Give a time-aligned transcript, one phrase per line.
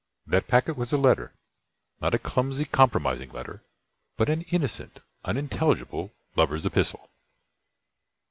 [0.25, 1.35] That packet was a letter
[2.01, 3.61] not a clumsy compromising letter,
[4.17, 7.11] but an innocent, unintelligible lover's epistle.